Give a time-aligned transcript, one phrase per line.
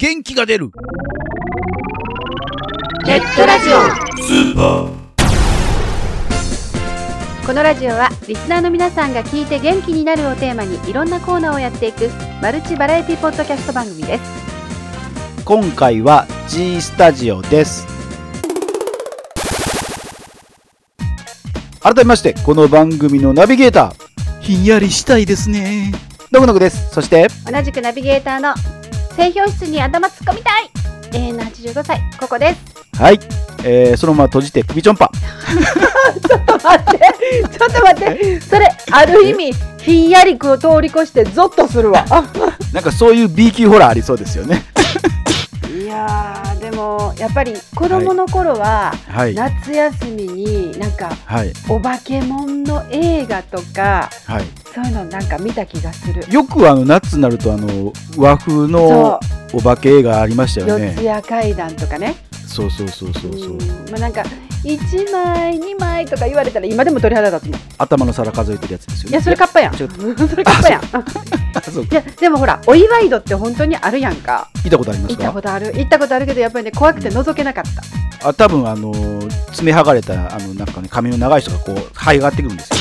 [0.00, 0.70] 元気が出る。
[3.04, 3.72] ネットラジオ。
[4.22, 4.92] スーパー。
[7.44, 14.22] このラジオはリスナーの皆さんが聞いて元気になるをテーマにいろんなコーナーをやっていくマルチバラエティポッドキャスト番組です。
[15.44, 17.84] 今回は G スタジオです。
[21.80, 24.40] 改めましてこの番組のナビゲーター。
[24.42, 25.92] ひんやりしたいですね。
[26.30, 26.88] のぐのぐです。
[26.94, 28.54] そして同じくナビゲーターの
[29.18, 30.70] 製氷室に頭突っ込みたい。
[31.12, 33.02] 永遠の85歳ここです。
[33.02, 33.18] はい、
[33.64, 35.10] えー、そのまま閉じて首ちょんぱ
[36.22, 36.98] ちょっと待って。
[37.50, 38.40] ちょっと待って。
[38.40, 39.52] それある意味
[39.82, 42.04] ひんやりくを通り越してゾッとするわ。
[42.72, 44.64] なんかそういう B 級ホラーありそうですよね。
[45.68, 46.37] いや
[47.18, 49.34] やっぱり子供の頃は、はい。
[49.34, 51.52] 夏休みになんかはい。
[51.68, 54.44] お化けもんの映画とかはい。
[54.74, 56.24] そういうのなんか見た気がする。
[56.32, 59.20] よくあの夏になるとあの和風その
[59.52, 60.94] お化け映画ありましたうよね。
[60.96, 62.16] 四谷階段とかね。
[62.46, 63.52] そうそうそうそうそう。
[63.52, 63.58] うん。
[63.90, 64.24] まあなんか
[64.64, 67.60] 1枚2枚とか言われたら今でも鳥肌立つもん。
[67.60, 69.16] い頭の皿数えてるやつですよね。
[69.16, 69.74] やそれカッパやん。
[69.74, 69.88] それ
[70.44, 70.82] カッパやん。
[71.90, 74.48] いやでもほらお祝い度って本当にあるやんか。
[74.64, 75.72] 見たことありま行ったすかことある。
[75.74, 77.64] 行ったことあるけどやっぱりね怖くて覗けなかっ
[78.20, 78.92] た、あ多分あの
[79.52, 82.76] 爪剥がれたあのなんかね髪の長い人がこう這い上がってくるんですよ。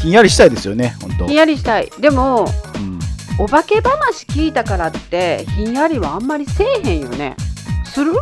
[0.00, 1.26] ひんやりしたいですよね本当。
[1.26, 1.90] ひんやりしたい。
[2.00, 2.98] でもうん。
[3.40, 7.36] お化け話聞いたからってひんやりはあんまりせえへんよね。
[7.84, 8.12] する？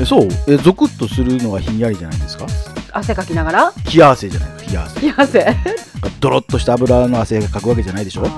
[0.00, 0.28] えそう？
[0.48, 2.46] えゾクッとするのがひんやりじゃないですか？
[2.92, 3.72] 汗かきながら？
[3.92, 5.56] 冷や汗じゃないですか冷や汗冷や汗
[6.20, 8.24] ドロッとした油の汗がかくわけじゃないでしょ？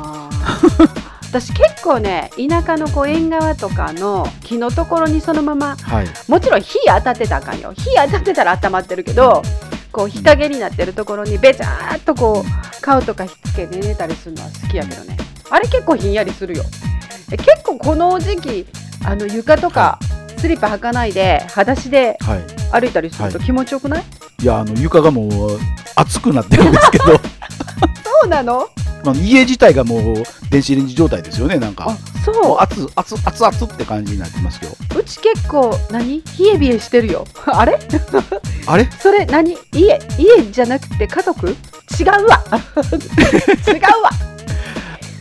[1.28, 6.06] 私結構ね田舎のこう縁側とかの木のところにそのままはい。
[6.28, 7.72] もちろん火当たってたらあかんよ。
[7.76, 9.42] 火当たってたら温まってるけど
[9.92, 15.16] こう日陰になってるところにべちゃーっとこう顔とかひっつけて寝たりするのは好きやけどね。
[15.50, 16.64] あれ結構ひんやりするよ。
[17.32, 18.66] え結構この時期
[19.04, 19.98] あの床とか
[20.38, 22.80] スリッパ履かないで裸足ではい。
[22.80, 24.04] 歩いたりすると気持ちよくない、
[24.42, 25.58] いやあの床がもう
[25.94, 27.04] 熱くなってるんですけど。
[27.06, 27.20] そ
[28.24, 28.68] うなの？
[29.04, 31.96] まあ家自体がもう電子レンジ状態ですよねなんか。
[32.24, 32.58] そう。
[32.60, 36.22] 熱熱熱熱って感じになってますようち結構何？
[36.38, 37.24] 冷え冷えしてるよ。
[37.46, 37.78] あれ？
[38.66, 38.90] あれ？
[38.98, 39.56] それ何？
[39.72, 41.48] 家家じゃなくて家族？
[41.48, 41.56] 違う
[42.08, 42.16] わ。
[42.18, 44.10] 違うわ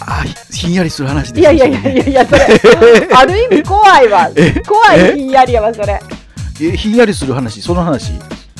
[0.07, 1.35] あひひんやりする話で。
[1.35, 2.45] すいやいやいやいやいやそれ。
[3.15, 4.29] ある意味怖いわ。
[4.35, 5.99] え怖えいひんやりやわそれ、
[6.61, 8.11] えひんやりする話その話。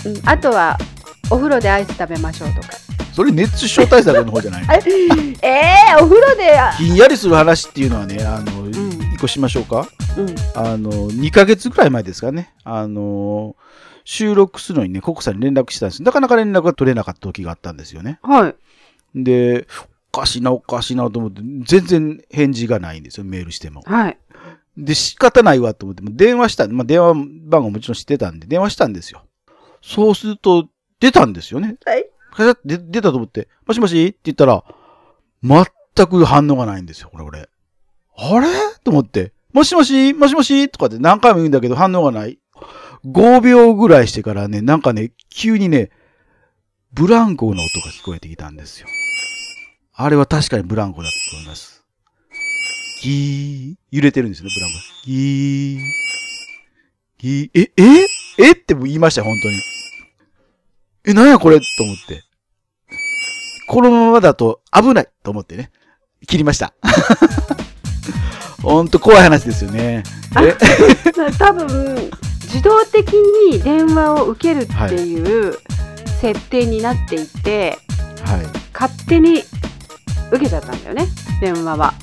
[0.06, 0.78] うん、あとは
[1.30, 2.70] お風呂でアイス食べましょうとか。
[3.14, 4.64] それ熱中症対策の方じゃない
[5.42, 6.60] ええー、お風呂で。
[6.78, 8.70] ひんやりする話っていうのはねあの、ん。
[9.14, 9.88] 一個しましょうか？
[10.18, 10.36] うん。
[10.56, 12.54] あの2ヶ月ぐらい前ですかね。
[12.64, 13.56] あの
[14.04, 16.04] 収録するのにねココさんに連絡したんです。
[16.04, 18.20] なかなか連絡が取れなかった時があったんですよね。
[18.22, 18.56] はい。
[19.16, 24.18] でおかしいなおかしいなと思って全然返事がないんですよメールしてもはい
[24.78, 29.24] で仕方ないわと思っても電話した、まあ、電話番号もちろん知ってたんで電話したんですよ
[29.82, 30.68] そうすると
[31.00, 32.06] 出たんですよねはい
[32.66, 34.66] 出たと思って、もしもしって言ったら、
[35.42, 37.48] 全く反応がないんですよ、これ俺。
[38.18, 38.48] あれ？
[38.84, 42.40] と思って、もしもしもしもしとかって何回も言うんだけど反応がない。
[43.06, 45.92] 5秒ぐらいしてからね、なんかね、急にね、
[46.92, 48.88] ブランコの音が聞こえてきたんですよ。
[49.98, 51.84] あれは確かにブランコだと思います。
[53.02, 54.78] ギー、揺れてるんですよね、ブランコ。
[55.06, 55.80] ギー、
[57.18, 58.06] ギー、え、え？
[58.38, 58.52] え？
[58.52, 59.56] って言いましたよ、本当に。
[61.06, 61.60] え、なんやこれ？
[61.60, 62.24] と思って。
[63.68, 65.72] このままだと危ないと思ってね。
[66.28, 66.74] 切りました。
[68.62, 70.04] ほんと怖い話ですよね。
[70.42, 70.56] え、
[71.38, 72.12] 多分
[72.44, 75.58] 自動的に電話を受けるっていう
[76.20, 77.78] 設定になっていて、
[78.26, 78.46] はい。
[78.74, 79.44] 勝手に
[80.32, 81.08] 受けちゃったんだよね。
[81.42, 81.94] 電話は。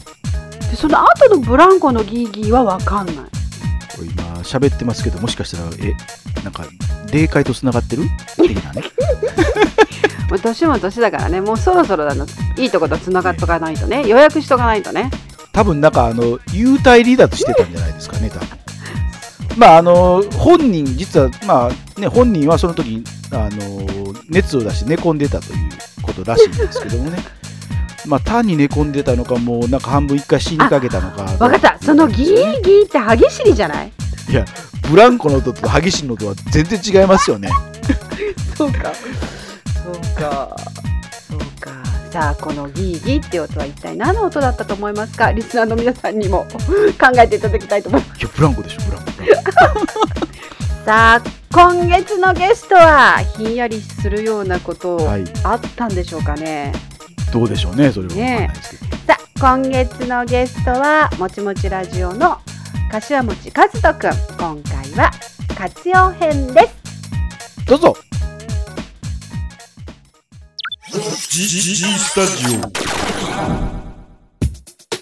[0.71, 3.17] でその後のブランコのギーギーは分かんない。
[3.17, 5.95] 今喋ってますけど、もしかしたら、え、
[6.43, 6.65] なんか、
[7.13, 8.05] 霊界と繋がってる？
[8.37, 8.83] 的なね。
[10.43, 11.41] 年も年だからね。
[11.41, 14.07] もうそろそろだのいいとことつながっとかないとね。
[14.07, 15.11] 予約しとかないとね。
[15.53, 18.49] 多分なんかあの、幽体離脱してたんじゃないですかね、多分。
[19.57, 25.71] まああの、本人、実は、まあね、本人はその時、あの、熱を出して寝込んでたという
[26.03, 27.19] ことらしいんですけどもね。
[28.07, 31.25] まあ単に寝込んでたのか、もうなんか半分一回死にかけたのか。
[31.39, 31.79] 分かった。
[31.85, 32.27] そのギー
[32.63, 33.93] ギーって歯ぎしりじゃない？
[34.31, 34.45] いや、
[34.91, 37.49] ブランコの音と歯ぎしりの音は全然違いますよね。
[38.57, 38.93] そうか。
[39.85, 40.57] そうか。
[41.29, 41.71] そうか。
[42.11, 45.33] さあこのギーギーって音は一体何の音だったと思いますか？
[45.33, 46.47] リスナーの皆さんにも
[47.01, 48.19] 考えていただきたいと思います。
[48.21, 49.13] いや、ブランコでしょ、ブランコ。
[49.13, 49.53] ブランコ。
[50.85, 51.23] さあ
[51.53, 55.25] 今月のゲストはひんやりするようなことはい。
[55.45, 56.73] あったんでしょうかね、
[57.33, 58.55] どうでしょうね、それは。
[59.07, 62.39] さあ今月のゲストはもちもちラジオの
[62.91, 64.11] 柏餅和人くん。
[64.37, 65.11] 今回は
[65.57, 67.65] 活用編です。
[67.67, 67.97] どうぞ。
[71.31, 72.45] G, G, G スタジ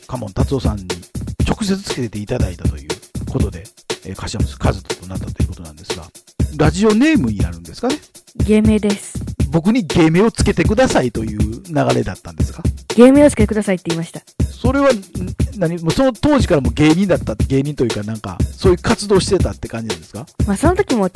[0.06, 0.86] カモン達夫さんに
[1.44, 2.88] 直接つけていただいたという
[3.28, 3.64] ことで、
[4.06, 6.04] えー、柏本和人となったということなんですが、
[6.56, 7.96] ラジオネームになるんですかね？
[8.46, 9.18] 芸名です。
[9.50, 12.62] 僕に芸名をつけてくださいという流れだったんですか？
[12.96, 14.20] 芸名をつけてくださいって言いました。
[14.44, 14.92] それは、ん
[15.56, 15.78] 何？
[15.78, 20.26] もうその当時からもう芸人だった、芸人というかなんか、そういう活動してたって感じなんですか？
[20.46, 21.10] まあその時もうん。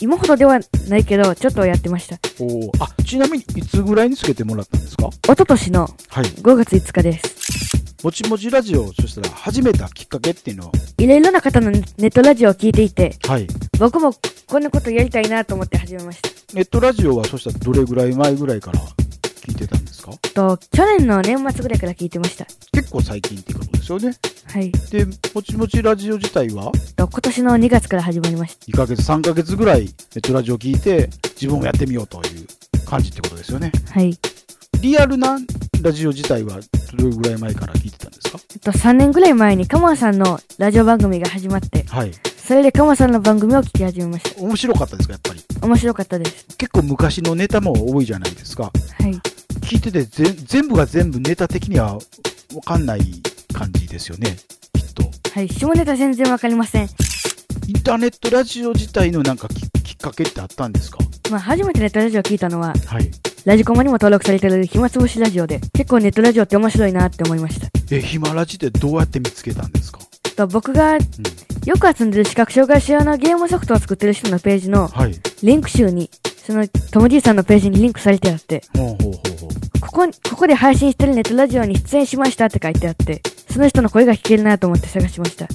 [0.00, 0.58] 今ほどでは
[0.88, 2.16] ないけど、ちょっとはやってました。
[2.40, 5.08] おーあ、ちなみにいつぐらいにつけてもらったんですか？
[5.08, 6.24] 一昨年のはい。
[6.24, 8.04] 5月5日です。
[8.04, 13.46] もちもちラジオをそしたら始めたきっかけっていうのは、いろいろな方のネットラジオを聞いていて、はい。
[13.78, 14.12] 僕も
[14.46, 16.28] こんなことやりたいなと思って始めました。
[16.54, 18.80] ネットラジオはそしたらどれぐらい前ぐらいから
[19.46, 20.12] 聞いてたんですか？
[20.34, 22.46] と、去年の年末ぐらいから聞いてました。
[22.72, 24.12] 結構最近っていうことですよね。
[24.46, 24.70] はい。
[24.90, 26.70] で、もちもちラジオ自体は？
[26.96, 28.66] と、今年の2月から始まりました。
[28.66, 31.08] 2ヶ月、3ヶ月ぐらいネットラジオ聞いて
[31.40, 32.46] 自分もやってみようという
[32.84, 33.72] 感じってことですよね。
[33.90, 34.16] はい。
[34.80, 35.38] リアルな
[35.80, 36.58] ラジオ自体は
[36.92, 38.38] どれぐらい前から聞いてたんですか？
[38.52, 42.12] えっと、3年ぐらい前にカモンさんのラジオ番組が始まって、はい。
[42.36, 44.42] それでカモンさんの番組を聞き始めました。
[44.42, 45.42] 面白かったですかやっぱり？
[45.62, 46.46] 面白かったです。
[46.58, 48.64] 結構昔のネタも多いじゃないですか。
[48.64, 48.70] は
[49.08, 49.18] い。
[49.64, 52.00] 聞いててぜ全部が全部ネタ的にはわ
[52.64, 53.00] かんない
[53.52, 54.36] 感じですよね。
[54.74, 55.02] きっと。
[55.30, 55.48] はい。
[55.48, 56.88] 下ネタ全然わかりません。
[57.66, 60.98] インターネットラジオ自体のなんかききっかけってあったんですか？
[61.30, 63.10] まあ、初めてネットラジオを聞いたのは、はい。
[63.46, 67.68] ラジコマにも登録されてる暇つぶしラジオで、結構ネットラジオって面白いなって思いました。
[67.90, 70.00] え、ヒマラジってどうやって見つけたんですか？
[70.36, 71.00] と僕がうん。
[71.64, 75.14] よく集んでる視覚障害者用のゲームソフトを作ってる人のページのはい。
[75.42, 79.12] リンク集に、そのトム・ジーさんのページにリンクされてあって、ほうほうほう。
[79.94, 85.46] ここ、ここで配信してるネットラジオに出演しましたって書いてあって、その人の声が聞けるなと思って探しました。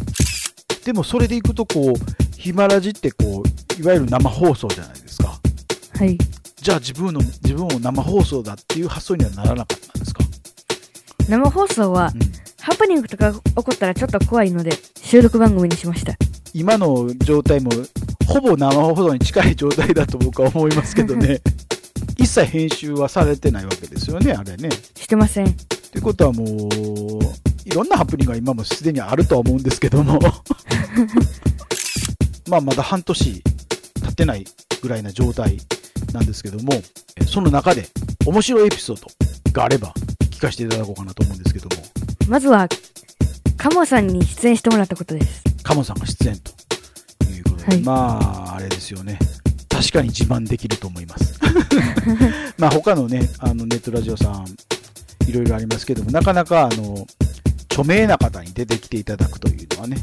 [0.86, 5.38] でもそれでいくとこう、ヒマラジってこう、いわゆる生放送じゃないですか。
[5.98, 6.18] はい。
[6.56, 10.24] じゃあ自分の、自分も生放送だっていう発想にはならなかったんですか？
[11.28, 12.22] 生放送はう、ん。
[12.62, 14.72] ハプニングとか起こったらちょっと怖いので、
[15.02, 16.14] 収録番組にしました。
[16.54, 17.72] 今の状態も、
[18.26, 21.42] ほぼ生放送に近い状態だと僕は思いますけどね。
[22.20, 24.70] 一切編集はされてないわけですよね、あれね。
[24.96, 25.48] してません。
[25.48, 25.54] っ
[25.92, 26.48] てことはもう、
[27.64, 30.20] いろんなハプニングが今もすでにあるとは思うんですけども。
[32.50, 33.44] まあまだ半年
[34.02, 34.46] 経ってない
[34.82, 35.58] ぐらいな状態
[36.12, 36.74] なんですけども、
[37.16, 37.88] えその中で
[38.26, 39.08] 面白いエピソード
[39.54, 39.94] があれば
[40.32, 41.84] 聞かせていただこうかなと思うんですけども、
[42.28, 42.68] まずは、
[43.56, 45.44] カモさんに出演してもらったことです。
[45.64, 46.52] カモさんが出演と
[47.32, 47.94] いうことで、はいま
[48.52, 49.20] あ、あれですよね。
[49.80, 51.40] 確かに自慢できると思います。
[52.60, 54.46] まあ他のね、あのネットラジオさん、
[55.26, 57.08] いろいろありますけども、なかなかあの、
[57.72, 59.96] 著名な方に出てきていただくというのはね、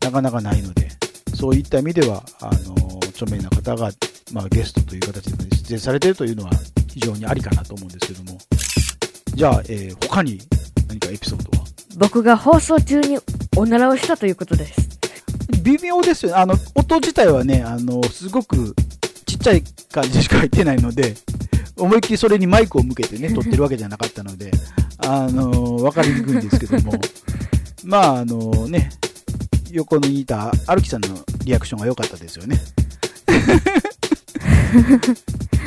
[0.00, 0.88] なかなかないので、
[1.34, 3.90] そういった意味では、あの、著名な方が、
[4.32, 6.52] まあゲストという形で出演されているというのは
[6.94, 8.38] 非常にありかなと思うんですけども、
[9.34, 10.40] じゃあ、えー他に
[10.86, 11.64] 何かエピソードは？
[11.96, 13.18] 僕が放送中に
[13.56, 14.88] おならをしたということです。
[15.62, 16.36] 微妙ですよね。
[16.38, 18.89] あの、音自体はね、あの、すごくち
[19.40, 21.14] っちゃい感じしか入ってないので、
[21.76, 24.50] 思いっきりそれにマイクを向けてね、撮ってるわけじゃなかったので、
[24.98, 26.92] あの、わかりにくいんですけども、
[27.84, 28.90] まあ、あのね、
[29.70, 31.08] 横にいた歩きさんの
[31.44, 32.60] リアクションが良かったですよね。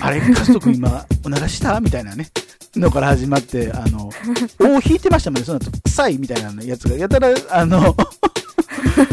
[0.01, 1.79] あれ、カスト君今、おならした？
[1.79, 2.29] みたいなね、
[2.75, 4.09] のから始まって、あの、
[4.59, 7.95] 尾を引いてましたもんね、その後、臭いみたいなやつが、やたら、あの、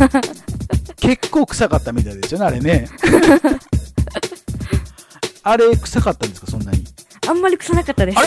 [1.01, 2.89] 結構臭かったみたいですよね、あれね。
[5.43, 6.85] あれ、臭かったんですか、そんなに？
[7.29, 8.19] あんまり臭なかったです。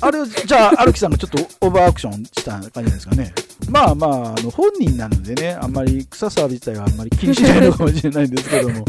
[0.00, 3.32] あれ、じゃあ、歩きさんがちょっとオーバーアクションした感じなんですかね。
[3.70, 8.84] まあまあ、あの本人なのでね、あんまり臭さ自体はあんまり気にしないのかもしれないんですけども。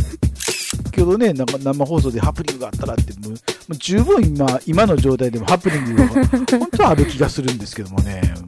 [0.85, 8.21] 先ほどね、生放送でハプニングがあったらって、もう十分今、今の状態でもハプニングが本当はある気がするんですけどもね。
[8.23, 8.45] うん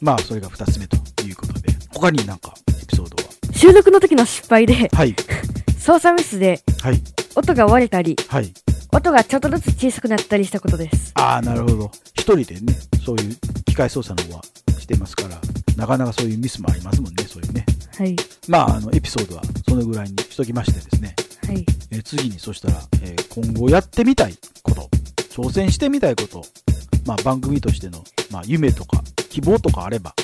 [0.00, 1.72] まあ、それが二つ目ということで。
[1.90, 3.30] 他になんかエピソードは？
[3.54, 5.14] 収録の時の失敗で、はい、
[5.78, 7.00] 操作ミスではい、
[7.36, 8.52] 音が割れたり、はい。
[8.92, 11.10] 音がちょっとずつ小さくなったりしたことです。
[11.14, 11.90] ああ、なるほど。
[12.14, 12.74] 一人でね、
[13.04, 14.44] そういう機械操作の方は
[14.78, 15.40] してますから、
[15.76, 17.66] なかなかそういうミスもありますもんね、そういうね。
[17.98, 18.16] はい。
[18.48, 21.14] まあ、あの、エピソードはそのぐらいにしときましてですね、
[21.46, 21.66] はい。
[21.90, 24.88] えー次にそしたら、えー今後やってみたいこと、
[25.30, 26.44] 挑戦してみたいこと、
[27.04, 30.14] まあ、番組としての、まあ、夢とか希望とかあれば、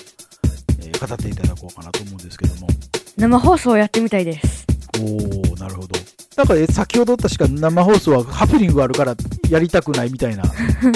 [0.81, 2.69] えー語っていただこうかなと思うんですけども。
[3.17, 4.65] 生放送をやってみたいです。
[4.99, 6.00] おー、なるほど。
[6.41, 9.15] なんか、えー先ほど確か生放送はハプニングがあるから
[9.51, 10.45] やりたくないみたいな。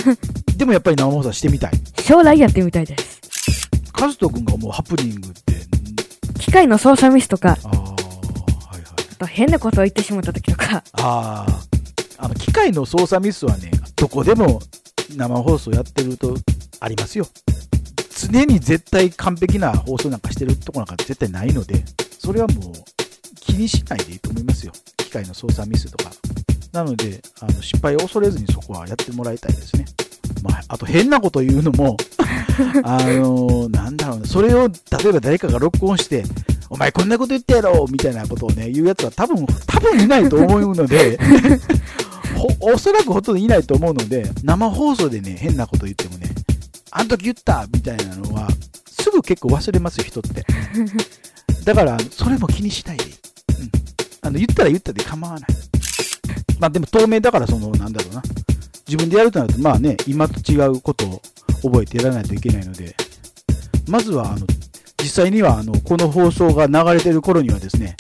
[0.57, 1.73] でもやっぱり生放送はしてみたい。
[2.01, 3.21] 将来やってみたいです。
[3.93, 5.53] カズト君が思うハプニングって、
[6.41, 8.83] 機械の操作ミスとか、ああ、はいはい。
[9.13, 11.47] あと変なことを言ってしまった時とか、ああ、
[12.17, 14.63] あの、機械の操作ミスはね、どこでも
[15.15, 16.35] 生放送やってると
[16.81, 17.27] ありますよ。
[18.33, 21.85] 常に絶対完璧な放送なんかしてるとこなんか絶対ないので、
[22.19, 22.73] それはもう
[23.41, 24.73] 気にしないでいいと思いますよ。
[25.15, 26.11] 機械の操作ミスとか。
[26.73, 29.85] なので、あの失敗を恐れずにそこはやってもらいたいですね。
[30.43, 31.97] まあ、あと変なこと言うのも、
[32.83, 36.25] あのなんだろうな、それを例えば誰かが録音して、
[36.69, 41.17] お前こんなこと言ってやろみたいなことをね、言うやつは多分、多分いないと思うので、
[42.37, 46.29] ほおそらくほとんどいないと思うので、生放送でね、変なこと言ってもね、
[46.91, 48.49] あの時言ったみたいなのは、
[49.01, 50.45] すぐ結構忘れますよ、人って。
[51.65, 53.04] だから、それも気にしない
[54.35, 55.49] の、言ったら言ったで構わない。
[56.61, 58.23] まあでも透明だから、その、なんだろうな。
[58.87, 61.23] 自分でやるとなると、まあね、今と違うことを
[61.63, 62.95] 覚えてやらないといけないので、
[63.89, 64.47] まずは、あの、
[65.03, 67.97] 実際には、あの、この放送が流れてる頃にはですね、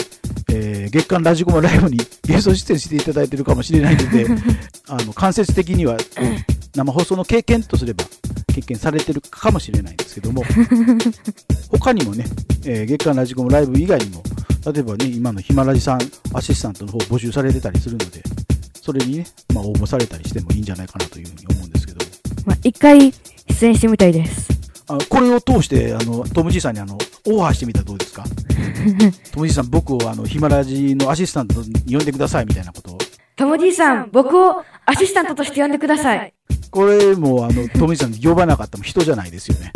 [0.53, 4.27] えー月間ラジコマライブに ゲスト出演していただいてるかもしれないので、
[4.89, 5.97] あの、間接的には、
[6.77, 8.05] 生放送の経験とすれば、
[8.55, 10.45] 経験されてるかもしれないんですけども、
[11.71, 12.25] 他にもね、
[12.65, 14.23] えー月間ラジコマライブ以外にも、
[14.73, 16.01] 例えばね、今のヒマラジさん、
[16.33, 18.23] アシスタントの方募集されてたりするので、
[18.81, 22.11] それにね、まあ応募されたりしてもいいんじゃないかなというふうに思うんですけども、
[22.47, 23.13] まあ、一回
[23.49, 24.49] 出演してみたいです。
[24.87, 26.95] あこれを通して、あの、トムじいさんにあの、
[27.27, 28.25] オファーしてみたらどうですか？
[29.33, 32.99] トムじいさん、僕をあの、ヒマラジのアシスタントに呼んでくださいみたいなことを。
[33.37, 36.33] ともじいさん、僕をアシスタントとして呼んでください。
[36.71, 39.73] これも、あの、トムじいさん呼ばなかったも人じゃないですよね。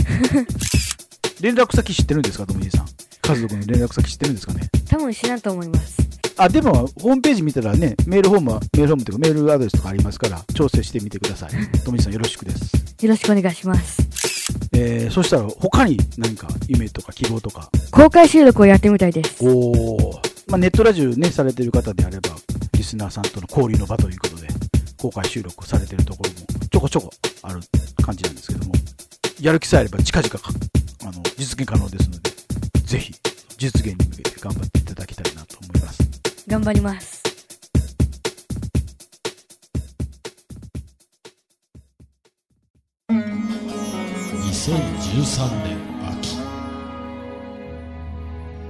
[1.40, 2.86] 連絡先知ってるんですか、トムじいさん？
[3.22, 4.68] 家族の連絡先知ってるんですかね？
[4.88, 5.98] 多分知らんと思います。
[6.36, 11.50] あ、でも、ホームページ見たらね、メールフォームは、メールフォームというかメールアドレスとかありますから、調整してみてください。
[11.84, 12.72] トムじいさんよろしくです。
[13.04, 13.98] よろしくお願いします。
[14.72, 19.36] えー、そしたら、他に何か夢とか希望とか、公開収録をやってみたいです。
[19.44, 22.30] おーまあ、ネットラジオね、されてる方であれば、
[22.74, 24.46] リスナーさんとの交流の場ということで、
[24.96, 26.36] 公開収録されてるところも
[26.70, 27.10] ちょこちょこ
[27.42, 27.60] ある
[28.02, 28.74] 感じなんですけども、
[29.40, 30.50] やる気さえあれば近々か
[31.02, 32.30] あの実現可能ですので、
[33.58, 36.08] 実現に向けて頑張っていただきたいなと思います。
[36.46, 37.24] 頑張ります。
[43.10, 45.76] 2013年
[46.08, 46.36] 秋。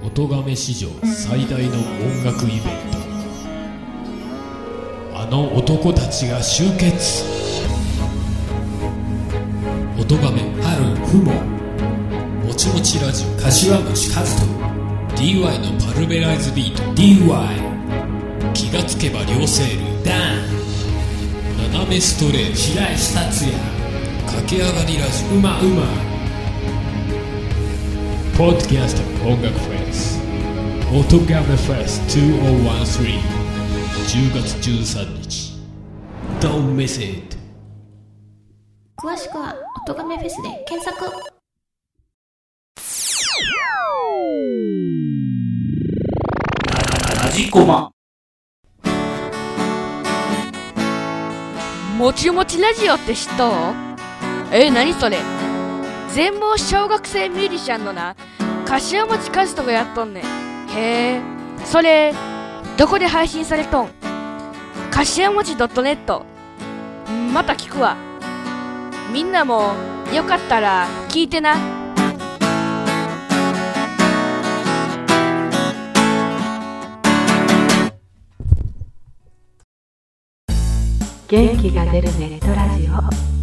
[0.03, 2.97] 音亀史上最大の音楽イベント。
[5.19, 7.23] あの男たちが集結。
[9.99, 11.33] 音亀春ふも
[12.43, 13.27] もちもちラジオ。
[13.39, 14.58] 柏餅和人
[15.19, 16.81] DY のパルベライズビート。
[16.93, 20.37] DY 気がつけば両セールダン。
[21.73, 23.57] 斜めストレート白石達也。
[24.27, 25.25] 駆け上がりラジ。
[25.25, 25.83] オうまうま。
[28.37, 29.27] ポッドキャスト。
[29.27, 30.21] 音楽フェス。
[30.87, 33.19] 音ガメフェス2013
[34.07, 35.59] 10月13日。
[36.39, 37.35] Don't miss it
[38.95, 39.53] 詳しくは
[39.85, 41.38] 「音亀フェス」で検索
[47.39, 47.89] ラジコマ
[51.97, 53.51] もちもちラジオって知っとう？
[54.51, 55.19] え、なにそれ？
[56.09, 58.17] 全盲小学生ミュージシャンのな、
[58.65, 60.23] 柏餅和人がやっとんねん。
[60.71, 61.21] へえ、
[61.63, 62.13] それ、
[62.77, 63.89] どこで配信されとん？
[64.91, 66.23] 柏餅 .net。
[67.09, 67.95] んまた聞くわ。
[69.13, 69.75] みんなも、
[70.13, 71.55] よかったら聞いてな。
[81.29, 83.38] 元気が出るネットラジオ。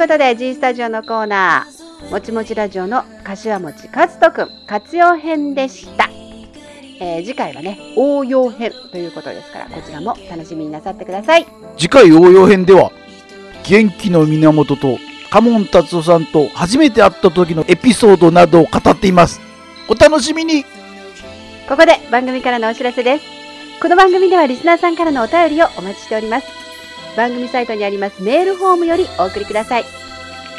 [0.00, 6.08] ことで G スタジオのコーナーもちもちラジオの柏餅和人くん活用編でした、
[6.98, 11.46] えー次回はね応用編ということですからこちらも楽しみになさってください。
[11.76, 12.92] 次回応用編では、
[13.68, 14.96] 元気の源と
[15.30, 19.38] カモン達夫さんと初めて会った時のエピソードなどを語っています。
[19.86, 20.64] お楽しみに。
[21.68, 23.24] ここで番組からのお知らせです。
[23.82, 26.59] この番組ではリスナーさんからのお便りをお待ちしております
[27.16, 29.84] 番組サイトにありますメールフォームよりお送りください。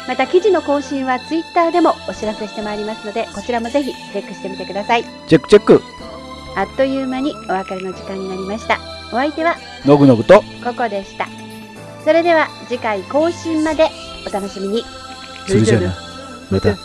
[0.08, 5.04] また記事の更新はツイッターでもお知らせしてまいりますので、こちらもぜひチェックしてみてください。
[5.28, 5.80] チェックチェック。
[6.56, 8.78] あっという間にお別れの時間になりました。
[9.08, 11.28] お相手はのぐのぐと、ココでした。
[12.04, 13.88] それでは次回更新まで
[14.26, 14.84] お楽しみに。
[15.46, 15.94] それじゃあな。
[16.50, 16.76] また。